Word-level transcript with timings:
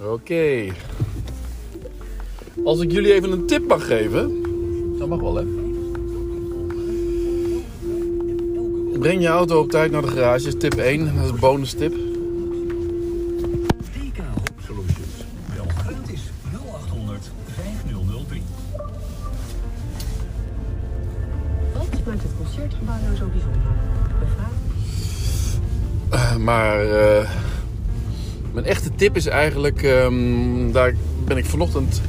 Oké. 0.00 0.72
Als 2.64 2.80
ik 2.80 2.92
jullie 2.92 3.12
even 3.12 3.32
een 3.32 3.46
tip 3.46 3.66
mag 3.66 3.86
geven. 3.86 4.42
Dat 4.98 5.08
mag 5.08 5.20
wel, 5.20 5.34
hè? 5.34 5.44
Breng 8.98 9.22
je 9.22 9.28
auto 9.28 9.60
op 9.60 9.70
tijd 9.70 9.90
naar 9.90 10.02
de 10.02 10.08
garage. 10.08 10.46
is 10.46 10.54
tip 10.58 10.74
1. 10.74 11.14
Dat 11.14 11.24
is 11.24 11.30
een 11.30 11.38
bonus 11.38 11.72
tip. 11.72 11.94
Solutions. 14.66 15.24
Bel 15.54 15.66
gratis 15.76 16.20
0800 16.52 17.30
5003. 17.54 18.42
Wat 21.72 22.04
maakt 22.06 22.22
het 22.22 22.32
concertgebouw 22.36 22.96
nou 23.02 23.16
zo 23.16 23.26
bijzonder? 23.26 23.60
De 24.20 24.26
vraag 24.36 24.54
Eh, 26.10 26.36
maar 26.36 26.80
eh, 26.80 27.30
mijn 28.56 28.68
echte 28.68 28.90
tip 28.94 29.16
is 29.16 29.26
eigenlijk, 29.26 29.82
ehm, 29.82 30.72
daar 30.72 30.94
ben 31.24 31.36
ik 31.36 31.44
vanochtend 31.44 32.00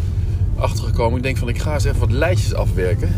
achter 0.55 0.83
gekomen. 0.83 1.17
Ik 1.17 1.23
denk 1.23 1.37
van 1.37 1.47
ik 1.47 1.59
ga 1.59 1.73
eens 1.73 1.83
even 1.83 1.99
wat 1.99 2.11
lijstjes 2.11 2.53
afwerken. 2.53 3.09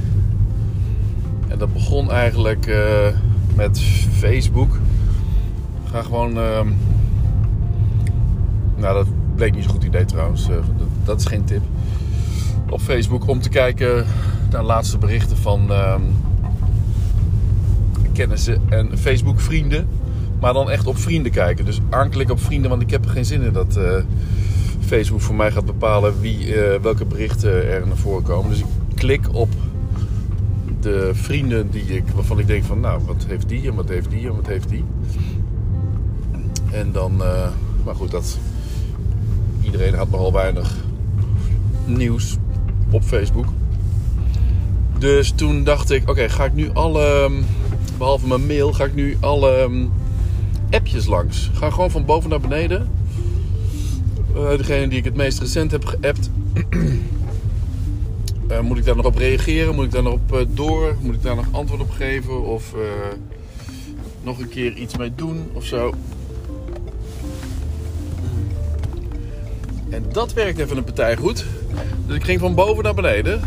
En 1.48 1.58
dat 1.58 1.73
begon 1.73 2.12
eigenlijk 2.12 2.68
eh, 2.68 3.08
met 3.56 3.80
Facebook. 4.18 4.76
Ik 5.84 5.92
ga 5.92 6.02
gewoon, 6.02 6.38
ehm, 6.38 6.68
nou 8.76 8.94
dat 8.94 9.08
bleek 9.36 9.54
niet 9.54 9.64
zo'n 9.64 9.73
goed 9.73 9.84
idee 9.84 10.06
trouwens. 10.06 10.50
Eh, 10.50 10.56
dat, 10.56 10.88
dat 11.04 11.20
is 11.20 11.26
geen 11.26 11.44
tip. 11.44 11.62
Op 12.70 12.82
Facebook 12.82 13.28
om 13.28 13.42
te 13.42 13.50
kijken 13.50 14.06
naar 14.52 14.64
laatste 14.64 14.98
berichten 14.98 15.38
van 15.38 15.72
ehm, 15.72 16.02
kennissen 18.14 18.62
en 18.70 18.98
Facebook 18.98 19.40
vrienden. 19.40 19.88
Maar 20.40 20.54
dan 20.54 20.70
echt 20.70 20.88
op 20.88 20.98
vrienden 20.98 21.32
kijken. 21.32 21.66
Dus 21.66 21.80
aanklikken 21.90 22.36
op 22.36 22.42
vrienden, 22.42 22.70
want 22.70 22.82
ik 22.82 22.90
heb 22.90 23.06
er 23.06 23.12
geen 23.12 23.26
zin 23.26 23.42
in 23.42 23.54
dat 23.54 23.76
eh, 23.76 23.98
Facebook 24.86 25.22
voor 25.22 25.36
mij 25.36 25.52
gaat 25.52 25.66
bepalen 25.66 26.20
wie, 26.22 26.56
eh, 26.56 26.81
welke 26.81 27.06
berichten 27.06 27.70
er 27.70 27.88
naar 27.88 27.98
voren 27.98 28.23
komen. 28.23 28.50
Dus 28.50 28.59
ik 28.59 28.66
klik 28.96 29.34
op 29.34 29.50
de 30.80 31.09
vrienden 31.14 31.70
die 31.70 31.84
ik, 31.84 32.04
waarvan 32.16 32.40
ik 32.40 32.48
denk 32.48 32.64
van, 32.64 32.80
nou, 32.80 33.02
wat 33.06 33.26
heeft 33.28 33.50
die 33.50 33.68
en 33.68 33.76
wat 33.76 33.90
heeft 33.90 34.09
die 34.09 34.28
en 34.28 34.36
wat 34.36 34.48
heeft 34.48 34.70
die. 34.70 34.84
En 36.72 36.92
dan, 36.92 37.24
eh, 37.24 37.50
maar 37.86 37.96
goed, 37.96 38.12
dat, 38.12 38.38
iedereen 39.62 39.94
had 39.94 40.09
nogal 40.09 40.34
weinig 40.34 40.76
nieuws 41.86 42.38
op 42.90 43.03
Facebook. 43.03 43.46
Dus 44.98 45.31
toen 45.31 45.64
dacht 45.64 45.92
ik, 45.92 46.09
oké, 46.09 46.30
ga 46.30 46.46
ik 46.46 46.53
nu 46.53 46.70
alle, 46.74 47.30
behalve 47.98 48.28
mijn 48.28 48.48
mail, 48.48 48.74
ga 48.74 48.84
ik 48.84 48.96
nu 48.96 49.18
alle 49.20 49.70
appjes 50.70 51.06
langs. 51.06 51.50
Ga 51.53 51.70
gewoon 51.70 51.92
van 51.92 52.06
boven 52.06 52.30
naar 52.30 52.39
beneden. 52.39 52.89
Eh, 54.36 54.58
degene 54.58 54.88
die 54.88 54.98
ik 54.98 55.03
het 55.03 55.16
meest 55.16 55.39
recent 55.39 55.72
heb 55.72 55.86
geappt. 55.86 56.30
Eh, 58.48 58.59
moet 58.59 58.78
ik 58.78 58.86
daar 58.86 58.95
nog 58.95 59.06
op 59.06 59.16
reageren? 59.17 59.75
Moet 59.75 59.86
ik 59.86 59.92
daar 59.92 60.03
nog 60.03 60.14
op 60.14 60.34
eh, 60.34 60.45
door? 60.50 60.95
Moet 61.02 61.16
ik 61.16 61.23
daar 61.23 61.36
nog 61.36 61.45
antwoord 61.52 61.81
op 61.81 61.92
geven? 61.92 62.44
Of 62.44 62.73
nog 64.23 64.40
een 64.40 64.50
keer 64.50 64.73
iets 64.73 64.97
mee 64.97 65.16
doen 65.16 65.50
of 65.53 65.66
zo? 65.66 65.94
En 69.90 70.06
dat 70.12 70.34
werkt 70.34 70.59
even 70.59 70.78
een 70.78 70.84
partij 70.84 71.16
goed. 71.16 71.45
Dus 72.06 72.16
ik 72.16 72.23
ging 72.23 72.40
van 72.40 72.56
boven 72.56 72.84
naar 72.84 72.94
beneden. 72.94 73.42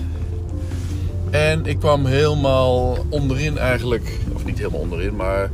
En 1.30 1.66
ik 1.66 1.78
kwam 1.78 2.06
helemaal 2.06 2.96
onderin 3.08 3.58
eigenlijk. 3.58 4.18
Of 4.34 4.44
niet 4.44 4.58
helemaal 4.58 4.80
onderin, 4.80 5.16
maar 5.16 5.50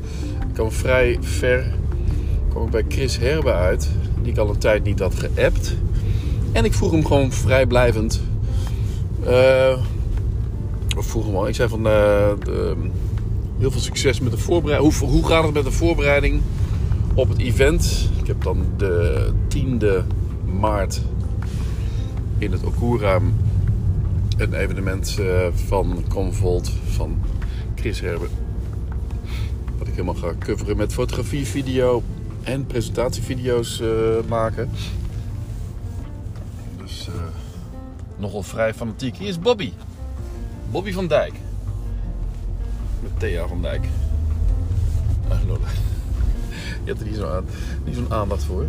kwam 0.58 0.72
vrij 0.72 1.18
ver. 1.20 1.64
kwam 2.48 2.64
ik 2.64 2.70
bij 2.70 2.84
Chris 2.88 3.18
Herbe 3.18 3.52
uit. 3.52 3.88
Die 4.22 4.32
ik 4.32 4.38
al 4.38 4.48
een 4.48 4.58
tijd 4.58 4.84
niet 4.84 4.98
had 4.98 5.14
geappt. 5.14 5.76
En 6.52 6.64
ik 6.64 6.74
vroeg 6.74 6.90
hem 6.90 7.06
gewoon 7.06 7.32
vrijblijvend. 7.32 8.20
eh 9.24 9.78
of 10.96 11.06
vroeg 11.06 11.26
hem 11.26 11.36
al. 11.36 11.48
Ik 11.48 11.54
zei 11.54 11.68
van... 11.68 11.86
eh, 11.86 12.32
heel 13.58 13.70
veel 13.70 13.80
succes 13.80 14.20
met 14.20 14.32
de 14.32 14.38
voorbereiding. 14.38 14.98
Hoe, 14.98 15.08
hoe 15.08 15.26
gaat 15.26 15.44
het 15.44 15.54
met 15.54 15.64
de 15.64 15.70
voorbereiding 15.70 16.40
op 17.14 17.28
het 17.28 17.38
event? 17.38 18.10
Ik 18.20 18.26
heb 18.26 18.42
dan 18.42 18.64
de 18.76 19.28
10e 19.54 20.06
maart 20.60 21.00
in 22.38 22.52
het 22.52 22.64
Okura 22.64 23.20
een 24.36 24.54
evenement 24.54 25.16
eh, 25.20 25.46
van 25.66 26.04
Convolt 26.08 26.72
van 26.84 27.16
Chris 27.74 28.00
Herbe. 28.00 28.26
Helemaal 29.98 30.22
ga 30.22 30.34
coveren 30.38 30.76
met 30.76 30.92
fotografie, 30.92 31.46
video 31.46 32.02
en 32.42 32.66
presentatievideo's 32.66 33.80
eh, 33.80 33.88
maken. 34.28 34.70
Dus 36.76 37.08
eh, 37.08 37.14
nogal 38.16 38.42
vrij 38.42 38.74
fanatiek. 38.74 39.16
Hier 39.16 39.28
is 39.28 39.38
Bobby. 39.38 39.72
Bobby 40.70 40.92
van 40.92 41.06
Dijk. 41.06 41.32
Met 43.02 43.10
Thea 43.16 43.46
van 43.46 43.62
Dijk. 43.62 43.86
Ah, 45.28 45.38
lol. 45.46 45.58
Je 46.84 46.86
hebt 46.90 47.00
er 47.00 47.06
niet 47.06 47.16
zo'n 47.16 47.28
aan, 47.28 47.44
niet 47.84 47.94
zo'n 47.94 48.12
aandacht 48.12 48.44
voor. 48.44 48.66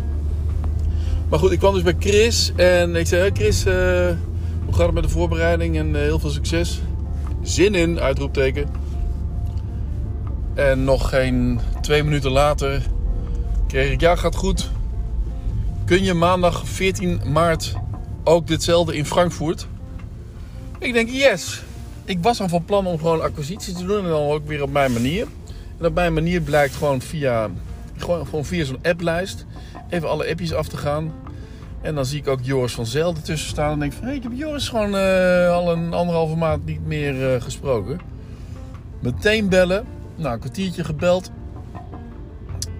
Maar 1.28 1.38
goed, 1.38 1.50
ik 1.50 1.58
kwam 1.58 1.74
dus 1.74 1.82
bij 1.82 1.96
Chris 1.98 2.52
en 2.56 2.96
ik 2.96 3.06
zei: 3.06 3.20
"Hey 3.20 3.30
Chris, 3.34 3.64
eh, 3.64 3.74
hoe 4.64 4.74
gaat 4.74 4.86
het 4.86 4.94
met 4.94 5.02
de 5.02 5.08
voorbereiding 5.08 5.76
en 5.76 5.94
eh, 5.94 6.00
heel 6.00 6.18
veel 6.18 6.30
succes? 6.30 6.80
Zin 7.42 7.74
in, 7.74 8.00
uitroepteken. 8.00 8.89
En 10.60 10.84
nog 10.84 11.08
geen 11.08 11.60
twee 11.80 12.04
minuten 12.04 12.30
later 12.30 12.82
kreeg 13.66 13.92
ik: 13.92 14.00
Ja, 14.00 14.16
gaat 14.16 14.34
goed. 14.34 14.70
Kun 15.84 16.04
je 16.04 16.14
maandag 16.14 16.68
14 16.68 17.20
maart 17.26 17.74
ook 18.24 18.46
ditzelfde 18.46 18.96
in 18.96 19.06
Frankfurt? 19.06 19.66
Ik 20.78 20.92
denk: 20.92 21.10
Yes. 21.10 21.62
Ik 22.04 22.18
was 22.20 22.40
al 22.40 22.48
van 22.48 22.64
plan 22.64 22.86
om 22.86 22.98
gewoon 22.98 23.22
acquisitie 23.22 23.74
te 23.74 23.84
doen 23.86 24.04
en 24.04 24.10
dan 24.10 24.30
ook 24.30 24.46
weer 24.46 24.62
op 24.62 24.72
mijn 24.72 24.92
manier. 24.92 25.26
En 25.78 25.86
op 25.86 25.94
mijn 25.94 26.12
manier 26.12 26.40
blijkt 26.40 26.74
gewoon 26.74 27.00
via, 27.00 27.48
gewoon, 27.96 28.26
gewoon 28.26 28.44
via 28.44 28.64
zo'n 28.64 28.78
applijst 28.82 29.46
even 29.88 30.08
alle 30.08 30.28
appjes 30.28 30.54
af 30.54 30.68
te 30.68 30.76
gaan. 30.76 31.12
En 31.80 31.94
dan 31.94 32.06
zie 32.06 32.20
ik 32.20 32.28
ook 32.28 32.40
Joris 32.42 32.72
van 32.72 32.86
Zel 32.86 33.14
ertussen 33.14 33.48
staan. 33.48 33.72
En 33.72 33.78
denk 33.78 33.92
van, 33.92 34.06
hé, 34.06 34.12
ik 34.12 34.22
heb 34.22 34.32
Joris 34.34 34.68
gewoon 34.68 34.96
eh, 34.96 35.52
al 35.52 35.72
een 35.72 35.92
anderhalve 35.92 36.36
maand 36.36 36.66
niet 36.66 36.86
meer 36.86 37.34
eh, 37.34 37.42
gesproken. 37.42 38.00
Meteen 39.00 39.48
bellen. 39.48 39.98
Nou, 40.20 40.34
een 40.34 40.40
kwartiertje 40.40 40.84
gebeld. 40.84 41.30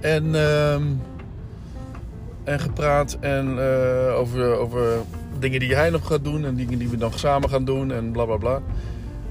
En, 0.00 0.34
ehm, 0.34 0.82
en 2.44 2.60
gepraat. 2.60 3.16
En 3.20 3.58
eh, 3.58 4.18
over, 4.18 4.56
over 4.56 4.96
dingen 5.38 5.60
die 5.60 5.74
hij 5.74 5.90
nog 5.90 6.06
gaat 6.06 6.24
doen. 6.24 6.44
En 6.44 6.54
dingen 6.54 6.78
die 6.78 6.88
we 6.88 6.96
nog 6.96 7.18
samen 7.18 7.48
gaan 7.48 7.64
doen. 7.64 7.92
En 7.92 8.10
bla 8.10 8.24
bla 8.24 8.36
bla. 8.36 8.62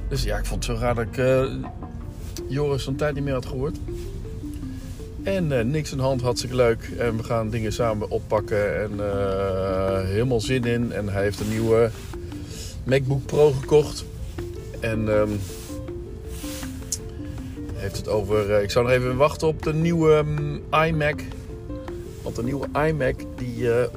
Dus 0.07 0.23
ja, 0.23 0.37
ik 0.37 0.45
vond 0.45 0.65
het 0.65 0.75
zo 0.75 0.81
raar 0.81 0.95
dat 0.95 1.05
ik 1.05 1.17
eh, 1.17 1.45
Joris 2.47 2.83
zo'n 2.83 2.95
tijd 2.95 3.13
niet 3.13 3.23
meer 3.23 3.33
had 3.33 3.45
gehoord. 3.45 3.77
En 5.23 5.59
eh, 5.59 5.65
niks 5.65 5.89
de 5.89 6.01
hand, 6.01 6.21
hartstikke 6.21 6.55
leuk. 6.55 6.91
En 6.97 7.17
we 7.17 7.23
gaan 7.23 7.49
dingen 7.49 7.73
samen 7.73 8.09
oppakken. 8.09 8.81
En 8.81 8.91
helemaal 10.05 10.41
zin 10.41 10.63
in. 10.63 10.91
En 10.91 11.09
hij 11.09 11.23
heeft 11.23 11.39
een 11.39 11.49
nieuwe 11.49 11.89
MacBook 12.83 13.25
Pro 13.25 13.51
gekocht. 13.51 14.05
En 14.79 15.19
ehm, 15.19 15.29
heeft 17.79 17.97
het 17.97 18.07
over. 18.07 18.56
eh, 18.56 18.63
ik 18.63 18.72
zou 18.72 18.85
nog 18.85 18.94
even 18.94 19.16
wachten 19.16 19.47
op 19.47 19.62
de 19.63 19.73
nieuwe 19.73 20.13
ehm, 20.72 20.84
iMac. 20.85 21.22
Want 22.23 22.35
de 22.35 22.44
nieuwe 22.44 22.67
iMac, 22.88 23.16
die, 23.35 23.73
eh, 23.73 23.88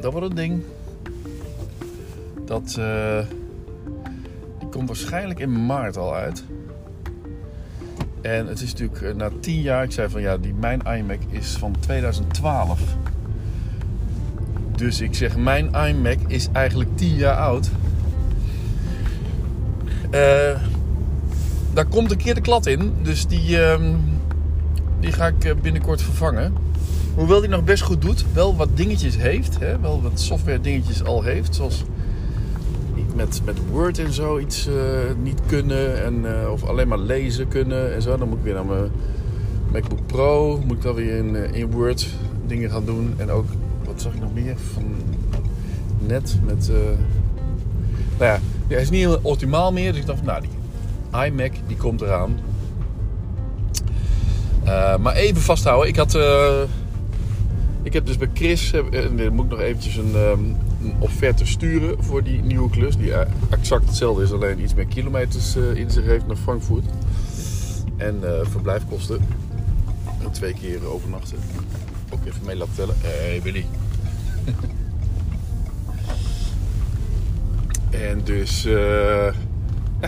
dat 0.00 0.12
wordt 0.12 0.30
een 0.30 0.36
ding. 0.36 0.62
Dat 2.44 2.76
eh, 2.78 3.18
die 4.58 4.68
komt 4.68 4.88
waarschijnlijk 4.88 5.40
in 5.40 5.66
maart 5.66 5.96
al 5.96 6.14
uit. 6.14 6.44
En 8.20 8.46
het 8.46 8.60
is 8.60 8.74
natuurlijk 8.74 9.16
na 9.16 9.30
tien 9.40 9.60
jaar, 9.60 9.84
ik 9.84 9.92
zei 9.92 10.08
van 10.08 10.20
ja, 10.20 10.36
die, 10.36 10.54
mijn 10.54 10.80
iMac 10.80 11.20
is 11.28 11.56
van 11.56 11.74
2012. 11.80 12.80
Dus 14.76 15.00
ik 15.00 15.14
zeg, 15.14 15.36
mijn 15.36 15.70
iMac 15.74 16.18
is 16.26 16.48
eigenlijk 16.52 16.90
10 16.96 17.14
jaar 17.14 17.36
oud. 17.36 17.70
Eh, 20.10 20.60
daar 21.72 21.86
komt 21.86 22.10
een 22.10 22.16
keer 22.16 22.34
de 22.34 22.40
klad 22.40 22.66
in, 22.66 22.92
dus 23.02 23.26
die, 23.26 23.62
ehm, 23.62 23.94
die 25.00 25.12
ga 25.12 25.26
ik 25.26 25.44
eh, 25.44 25.52
binnenkort 25.62 26.02
vervangen. 26.02 26.52
Hoewel 27.14 27.40
die 27.40 27.48
nog 27.48 27.64
best 27.64 27.82
goed 27.82 28.02
doet, 28.02 28.24
wel 28.32 28.56
wat 28.56 28.68
dingetjes 28.74 29.16
heeft, 29.16 29.58
hè, 29.58 29.80
wel 29.80 30.02
wat 30.02 30.20
software 30.20 30.60
dingetjes 30.60 31.04
al 31.04 31.22
heeft, 31.22 31.54
zoals 31.54 31.84
met, 33.14 33.40
met 33.44 33.56
Word 33.70 33.98
en 33.98 34.12
zo 34.12 34.38
iets 34.38 34.66
eh, 34.66 34.74
niet 35.22 35.40
kunnen. 35.46 36.04
En, 36.04 36.42
eh, 36.42 36.52
of 36.52 36.64
alleen 36.64 36.88
maar 36.88 36.98
lezen 36.98 37.48
kunnen 37.48 37.94
en 37.94 38.02
zo. 38.02 38.16
Dan 38.16 38.28
moet 38.28 38.38
ik 38.38 38.44
weer 38.44 38.54
naar 38.54 38.64
mijn 38.64 38.90
MacBook 39.72 40.06
Pro. 40.06 40.60
Moet 40.66 40.76
ik 40.76 40.82
dan 40.82 40.94
weer 40.94 41.16
in, 41.16 41.54
in 41.54 41.70
Word 41.70 42.08
dingen 42.46 42.70
gaan 42.70 42.84
doen. 42.84 43.14
En 43.16 43.30
ook, 43.30 43.46
wat 43.84 44.00
zag 44.00 44.14
ik 44.14 44.20
nog 44.20 44.34
meer? 44.34 44.56
Van 44.72 44.84
net 46.06 46.38
met... 46.44 46.70
nou 48.18 48.30
ja, 48.30 48.38
hij 48.68 48.80
is 48.80 48.90
niet 48.90 49.00
heel 49.00 49.18
optimaal 49.22 49.72
meer. 49.72 49.92
Dus 49.92 50.00
ik 50.00 50.06
dacht, 50.06 50.22
nou, 50.22 50.40
die 50.40 50.50
iMac 51.12 51.52
die 51.66 51.76
komt 51.76 52.00
eraan. 52.00 52.38
Eh, 54.64 54.96
maar 54.96 55.14
even 55.14 55.42
vasthouden. 55.42 55.88
Ik 55.88 55.96
had... 55.96 56.14
eh, 56.14 56.60
Ik 57.82 57.92
heb 57.92 58.06
dus 58.06 58.16
bij 58.16 58.28
Chris, 58.34 58.70
dan 59.16 59.34
moet 59.34 59.44
ik 59.44 59.50
nog 59.50 59.60
eventjes 59.60 59.96
een, 59.96 60.14
ehm, 60.14 60.44
een 60.84 60.94
offerte 60.98 61.46
sturen 61.46 62.04
voor 62.04 62.22
die 62.22 62.42
nieuwe 62.42 62.70
klus. 62.70 62.96
Die 62.96 63.12
exact 63.50 63.84
hetzelfde 63.86 64.22
is, 64.22 64.32
alleen 64.32 64.60
iets 64.60 64.74
meer 64.74 64.86
kilometers 64.86 65.56
in 65.56 65.90
zich 65.90 66.04
heeft 66.04 66.26
naar 66.26 66.36
Frankfurt. 66.36 66.84
En 67.96 68.20
verblijfkosten. 68.42 69.18
En 70.22 70.30
twee 70.32 70.54
keer 70.54 70.86
overnachten. 70.86 71.38
Ook 72.10 72.26
even 72.26 72.40
mee 72.46 72.56
laten 72.56 72.74
tellen. 72.74 72.94
Hé 73.00 73.08
hey, 73.08 73.42
Willy. 73.42 73.66
en 78.10 78.20
dus, 78.24 78.64
eh, 78.64 79.26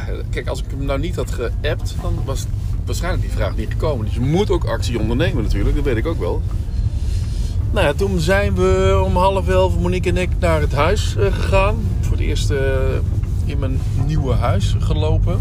kijk, 0.30 0.48
als 0.48 0.62
ik 0.62 0.66
hem 0.70 0.84
nou 0.84 1.00
niet 1.00 1.16
had 1.16 1.30
geappt, 1.30 1.94
dan 2.02 2.18
was 2.24 2.46
waarschijnlijk 2.84 3.22
die 3.22 3.32
vraag 3.32 3.56
niet 3.56 3.70
gekomen. 3.70 4.04
Dus 4.04 4.14
je 4.14 4.20
moet 4.20 4.50
ook 4.50 4.64
actie 4.64 4.98
ondernemen 4.98 5.42
natuurlijk, 5.42 5.74
dat 5.74 5.84
weet 5.84 5.96
ik 5.96 6.06
ook 6.06 6.18
wel. 6.18 6.42
Nou 7.74 7.86
ja, 7.86 7.92
toen 7.92 8.18
zijn 8.18 8.54
we 8.54 9.02
om 9.04 9.16
half 9.16 9.48
elf, 9.48 9.78
Monique 9.78 10.10
en 10.10 10.16
ik, 10.16 10.30
naar 10.38 10.60
het 10.60 10.72
huis 10.72 11.16
eh, 11.16 11.32
gegaan. 11.32 11.76
Voor 12.00 12.12
het 12.12 12.20
eerst 12.20 12.50
eh, 12.50 12.58
in 13.44 13.58
mijn 13.58 13.78
nieuwe 14.06 14.34
huis 14.34 14.76
gelopen. 14.78 15.40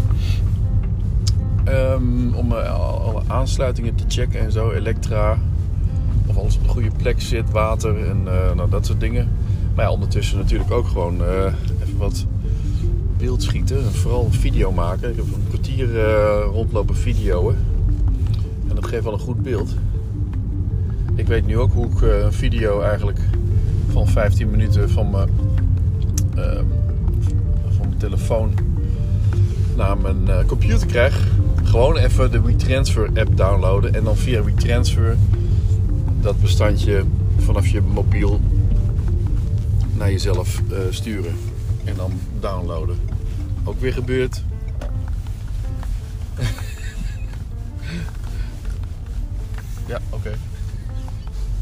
Ehm, 1.64 2.34
om 2.34 2.52
eh, 2.52 2.74
alle 2.74 3.22
aansluitingen 3.26 3.94
te 3.94 4.04
checken 4.08 4.40
en 4.40 4.52
zo, 4.52 4.70
elektra. 4.70 5.38
Of 6.26 6.36
alles 6.36 6.56
op 6.56 6.62
de 6.62 6.68
goede 6.68 6.90
plek 6.96 7.20
zit, 7.20 7.50
water 7.50 8.08
en 8.08 8.22
nou, 8.56 8.70
dat 8.70 8.86
soort 8.86 9.00
dingen. 9.00 9.28
Maar 9.74 9.84
ja, 9.84 9.90
ondertussen 9.90 10.38
natuurlijk 10.38 10.70
ook 10.70 10.86
gewoon 10.86 11.14
even 11.82 11.98
wat 11.98 12.26
beeld 13.18 13.42
schieten. 13.42 13.76
En 13.76 13.92
vooral 13.92 14.28
video 14.30 14.72
maken. 14.72 15.10
Ik 15.10 15.16
heb 15.16 15.24
een 15.24 15.48
kwartier 15.48 15.98
eh, 15.98 16.44
rondlopen 16.52 16.96
videoen. 16.96 17.54
En 18.68 18.74
dat 18.74 18.86
geeft 18.86 19.04
wel 19.04 19.12
een 19.12 19.18
goed 19.18 19.42
beeld. 19.42 19.74
Ik 21.14 21.26
weet 21.26 21.46
nu 21.46 21.58
ook 21.58 21.72
hoe 21.72 21.86
ik 21.86 22.02
eh, 22.02 22.18
een 22.18 22.32
video 22.32 22.80
eigenlijk 22.80 23.18
van 23.90 24.08
15 24.08 24.50
minuten 24.50 24.90
van 24.90 25.10
mijn, 25.10 25.28
eh, 26.34 26.60
van 27.68 27.86
mijn 27.88 27.98
telefoon 27.98 28.54
naar 29.76 29.98
mijn 29.98 30.46
computer 30.46 30.86
krijg. 30.86 31.26
Gewoon 31.62 31.96
even 31.96 32.30
de 32.30 32.40
WeTransfer 32.40 33.10
app 33.14 33.36
downloaden 33.36 33.94
en 33.94 34.04
dan 34.04 34.16
via 34.16 34.42
WeTransfer 34.42 35.16
dat 36.20 36.40
bestandje 36.40 37.04
vanaf 37.36 37.66
je 37.66 37.80
mobiel 37.80 38.40
naar 39.96 40.10
jezelf 40.10 40.62
sturen 40.90 41.34
en 41.84 41.96
dan 41.96 42.20
downloaden. 42.40 42.98
Ook 43.64 43.80
weer 43.80 43.92
gebeurd. 43.92 44.42
ja, 49.86 50.00
oké. 50.10 50.32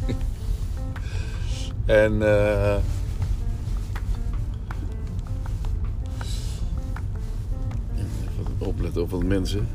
En 1.87 2.23
eh 2.23 2.77
even 7.95 8.55
opletten 8.59 9.03
op 9.03 9.11
wat 9.11 9.23
mensen. 9.23 9.69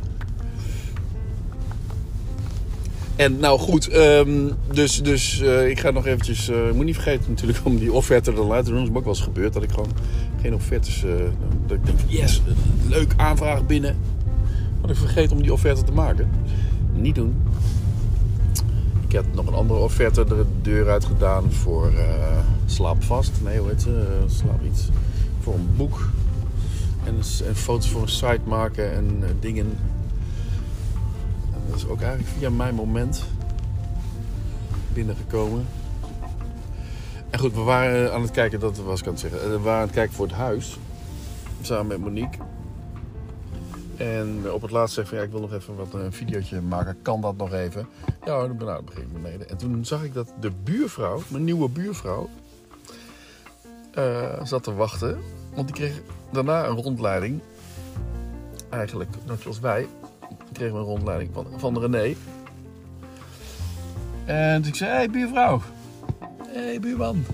En 3.18 3.40
nou 3.40 3.60
goed, 3.60 3.88
ehm, 3.88 4.50
dus, 4.74 5.04
dus 5.04 5.42
eh, 5.42 5.70
ik 5.70 5.80
ga 5.80 5.92
nog 5.92 6.06
eventjes... 6.06 6.50
ik 6.50 6.74
moet 6.74 6.86
niet 6.86 6.96
vergeten 6.96 7.30
natuurlijk 7.30 7.60
om 7.64 7.78
die 7.78 7.92
offerte 7.92 8.32
er 8.32 8.46
laten 8.46 8.66
doen. 8.66 8.76
Dat 8.76 8.90
is 8.90 8.96
ook 8.96 9.04
wel 9.04 9.14
eens 9.14 9.24
gebeurd 9.24 9.54
dat 9.54 9.64
ik 9.64 9.72
gewoon 9.72 9.92
geen 10.42 10.54
offertes... 10.54 11.04
eh, 11.04 11.12
dat 11.66 11.78
ik 11.78 11.86
denk 11.86 12.00
yes, 12.08 12.42
leuk 12.88 13.14
aanvraag 13.18 13.66
binnen. 13.66 13.96
Maar 14.82 14.90
ik 14.90 14.98
vergeet 14.98 15.32
om 15.32 15.42
die 15.42 15.54
offerte 15.54 15.84
te 15.84 15.92
maken. 15.92 16.30
Niet 16.94 17.16
doen. 17.16 17.36
Ik 19.08 19.14
heb 19.14 19.26
nog 19.34 19.48
een 19.48 19.54
andere 19.54 19.80
offerte 19.80 20.26
de 20.26 20.46
deur 20.62 20.90
uit 20.90 21.06
gedaan 21.06 21.52
voor 21.52 21.88
eh 21.88 22.38
slaap 22.66 23.04
vast. 23.04 23.32
Nee, 23.44 23.60
hoe 23.60 23.70
heet 23.70 23.82
ze? 23.82 24.06
Slaap 24.28 24.64
iets. 24.66 24.90
Voor 25.42 25.54
een 25.54 25.70
boek. 25.76 26.10
En, 27.04 27.16
en 27.48 27.56
foto's 27.56 27.90
voor 27.90 28.02
een 28.02 28.10
site 28.10 28.40
maken 28.46 28.94
en 28.94 29.24
dingen. 29.40 29.78
Dat 31.68 31.76
is 31.76 31.88
ook 31.88 32.02
eigenlijk 32.02 32.30
via 32.38 32.50
mijn 32.50 32.76
moment 32.76 33.24
binnengekomen. 34.94 35.66
En 37.30 37.40
goed, 37.40 37.54
we 37.54 37.62
waren 37.62 38.14
aan 38.14 38.22
het 38.22 38.32
kijken, 38.32 38.60
dat 38.60 38.78
was 38.78 39.00
ik 39.00 39.06
aan 39.06 39.12
het 39.12 39.22
zeggen. 39.22 39.42
Eh, 39.42 39.48
We 39.50 39.60
waren 39.60 39.80
aan 39.80 39.86
het 39.86 39.96
kijken 39.96 40.16
voor 40.16 40.26
het 40.28 40.36
huis. 40.36 40.80
Samen 41.62 41.88
met 41.88 41.98
Monique. 41.98 42.38
En 43.98 44.52
op 44.52 44.62
het 44.62 44.72
laatst 44.72 44.98
ik 44.98 45.08
van 45.08 45.18
ja, 45.18 45.24
ik 45.24 45.32
wil 45.32 45.40
nog 45.40 45.54
even 45.54 45.76
wat 45.76 45.94
een 45.94 46.14
videootje 46.14 46.62
maken. 46.62 46.98
Kan 47.02 47.22
dat 47.22 47.38
nog 47.38 47.54
even? 47.54 47.88
Ja, 48.26 48.40
dan 48.48 48.58
ben 48.58 48.68
dan 48.68 48.86
begin 48.86 49.02
ik 49.02 49.14
beneden. 49.14 49.50
En 49.50 49.58
toen 49.58 49.86
zag 49.86 50.04
ik 50.04 50.14
dat 50.14 50.34
de 50.40 50.52
buurvrouw, 50.64 51.22
mijn 51.28 51.44
nieuwe 51.44 51.70
buurvrouw, 51.70 52.30
eh, 53.94 54.44
zat 54.44 54.64
te 54.64 54.74
wachten. 54.74 55.20
Want 55.56 55.68
die 55.68 55.76
kreeg 55.76 56.02
daarna 56.32 56.66
een 56.66 56.76
rondleiding. 56.76 57.42
Eigenlijk, 58.70 59.10
net 59.26 59.42
zoals 59.42 59.60
wij. 59.60 59.88
We 60.58 60.66
een 60.66 60.72
rondleiding 60.72 61.30
van, 61.34 61.46
van 61.58 61.80
René. 61.80 62.16
En 64.26 64.66
ik 64.66 64.76
zei, 64.76 64.90
hé 64.90 64.96
hey, 64.96 65.10
buurvrouw. 65.10 65.62
Hé 66.48 66.64
hey, 66.64 66.80
buurman. 66.80 67.26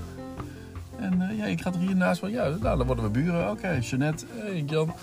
En 0.97 1.21
eh, 1.21 1.37
ja, 1.37 1.45
ik 1.45 1.61
ga 1.61 1.73
er 1.73 1.79
hier 1.79 1.95
naast 1.95 2.19
van. 2.19 2.31
Ja, 2.31 2.49
nou, 2.49 2.77
dan 2.77 2.85
worden 2.85 3.03
we 3.05 3.11
buren. 3.11 3.49
Oké, 3.49 3.79
Jeannette, 3.81 4.25
hey, 4.29 4.63
Jan. 4.67 4.93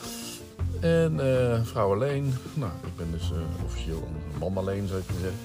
En 0.80 1.20
eh, 1.20 1.64
vrouw 1.64 1.92
alleen. 1.92 2.34
Nou, 2.54 2.70
ik 2.86 2.96
ben 2.96 3.10
dus 3.10 3.30
eh, 3.30 3.64
officieel 3.64 3.96
een 3.96 4.38
man 4.38 4.56
alleen, 4.56 4.88
zou 4.88 5.00
ik 5.00 5.06
maar 5.06 5.20
zeggen. 5.20 5.38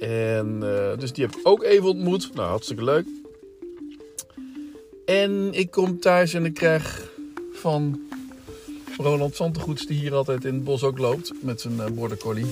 En 0.00 0.60
dus 0.98 1.12
die 1.12 1.24
heb 1.24 1.36
ik 1.36 1.40
ook 1.42 1.62
even 1.62 1.88
ontmoet. 1.88 2.34
Nou, 2.34 2.48
hartstikke 2.48 2.84
leuk. 2.84 3.06
En 5.06 5.48
ik 5.52 5.70
kom 5.70 6.00
thuis 6.00 6.34
en 6.34 6.44
ik 6.44 6.54
krijg 6.54 7.10
van 7.52 8.07
Roland 8.98 9.34
Santegoeds, 9.34 9.86
die 9.86 9.98
hier 9.98 10.14
altijd 10.14 10.44
in 10.44 10.54
het 10.54 10.64
bos 10.64 10.82
ook 10.82 10.98
loopt 10.98 11.32
met 11.42 11.60
zijn 11.60 11.80
eh, 11.80 11.86
border 11.90 12.18
collie, 12.18 12.46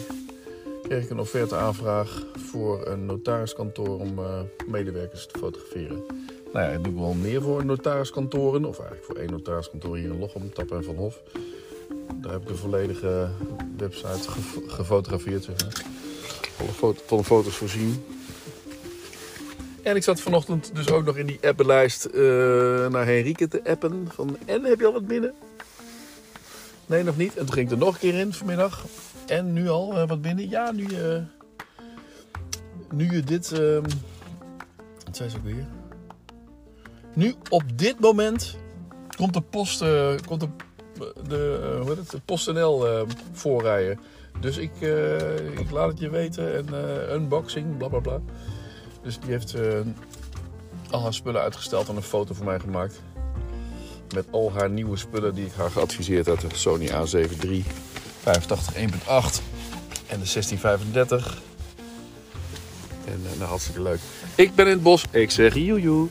kreeg 0.83 1.05
ik 1.05 1.11
een 1.11 1.19
offerte 1.21 1.55
aanvraag 1.57 2.27
voor 2.51 2.87
een 2.87 3.07
notariskantoor 3.07 4.01
om 4.01 4.19
eh, 4.19 4.41
medewerkers 4.67 5.27
te 5.27 5.39
fotograferen. 5.39 6.05
Nou 6.53 6.67
ja, 6.67 6.73
ik 6.79 6.85
doe 6.85 6.95
wel 6.95 7.13
meer 7.13 7.43
voor 7.43 7.65
notariskantoren, 7.65 8.65
of 8.65 8.79
eigenlijk 8.79 9.07
voor 9.07 9.17
één 9.17 9.31
notariskantoor 9.31 9.97
hier 9.97 10.11
in 10.13 10.19
Lochem, 10.19 10.53
Tappen 10.53 10.77
en 10.77 10.85
Van 10.85 10.95
Hof. 10.95 11.21
Daar 12.15 12.33
heb 12.33 12.41
ik 12.43 12.49
de 12.49 12.55
volledige 12.55 13.29
website 13.77 14.31
ge- 14.31 14.63
gefotografeerd, 14.67 15.45
zeg 15.45 15.55
maar. 15.65 15.85
Alle 16.61 16.69
foto, 16.73 17.03
van 17.07 17.25
foto's 17.25 17.57
voorzien. 17.57 18.05
En 19.83 19.97
ik 19.97 20.03
zat 20.03 20.21
vanochtend 20.21 20.71
dus 20.75 20.91
ook 20.91 21.05
nog 21.05 21.17
in 21.17 21.27
die 21.27 21.39
appenlijst 21.43 22.05
eh, 22.05 22.21
naar 22.89 23.07
Henrike 23.07 23.49
te 23.49 23.61
appen. 23.65 24.09
Van, 24.15 24.37
en 24.47 24.65
heb 24.65 24.81
je 24.81 24.87
al 24.87 24.93
wat 24.93 25.07
binnen? 25.07 25.35
Nee, 26.87 27.03
nog 27.03 27.17
niet. 27.17 27.37
En 27.37 27.45
toen 27.45 27.55
ging 27.55 27.71
er 27.71 27.79
nog 27.79 27.95
een 27.95 28.01
keer 28.01 28.15
in 28.15 28.33
vanmiddag. 28.33 28.85
En 29.27 29.53
nu 29.53 29.69
al 29.69 29.99
eh, 29.99 30.09
wat 30.09 30.23
binnen? 30.23 30.49
Ja, 30.49 30.73
nu, 30.73 30.85
eh, 30.85 31.23
nu 32.91 33.13
je 33.13 33.23
dit... 33.23 33.53
ehm, 33.53 33.83
wat 35.05 35.17
zei 35.17 35.29
ze 35.29 35.37
ook 35.37 35.45
weer? 35.45 35.67
Nu, 37.15 37.35
op 37.49 37.63
dit 37.75 38.01
moment, 38.01 38.57
komt 39.17 39.35
de 39.35 39.41
post... 39.41 39.83
eh, 39.83 40.15
komt 40.27 40.41
de, 40.41 40.49
de, 41.29 41.79
hoe 41.81 41.89
heet 41.89 42.13
het? 42.13 42.25
PostNL 42.25 42.87
eh, 42.89 43.03
voorrijden. 43.33 44.01
Dus 44.41 44.57
ik, 44.57 44.81
ik 45.59 45.71
laat 45.71 45.89
het 45.89 45.99
je 45.99 46.11
weten. 46.11 46.57
En 46.57 46.75
unboxing, 47.13 47.77
bla 47.77 47.89
bla 47.89 47.99
bla. 47.99 48.21
Dus 49.03 49.21
die 49.21 49.31
heeft 49.31 49.55
al 50.91 51.03
haar 51.03 51.15
spullen 51.15 51.41
uitgesteld 51.41 51.89
en 51.89 51.97
een 51.97 52.03
foto 52.03 52.35
voor 52.35 52.45
mij 52.45 52.61
gemaakt. 52.61 53.03
Met 54.15 54.25
al 54.31 54.53
haar 54.53 54.71
nieuwe 54.71 54.97
spullen 54.97 55.35
die 55.35 55.47
ik 55.47 55.53
haar 55.57 55.71
geadviseerd 55.71 56.27
had. 56.27 56.41
De 56.41 56.49
Sony 56.53 56.89
A7 56.89 57.45
III, 57.45 57.65
85 58.21 58.75
1.8 58.75 58.81
en 60.07 60.19
de 60.21 60.29
1635. 60.33 61.43
En 63.05 63.23
uh, 63.25 63.39
nou, 63.39 63.49
hartstikke 63.49 63.83
leuk. 63.83 64.01
Ik 64.35 64.55
ben 64.55 64.67
in 64.67 64.73
het 64.73 64.83
bos. 64.83 65.05
Ik 65.11 65.31
zeg 65.31 65.55
joejoe. 65.55 66.09